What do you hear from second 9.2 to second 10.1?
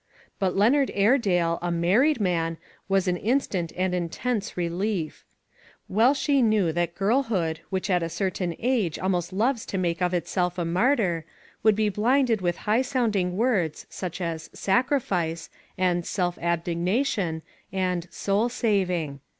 loves to make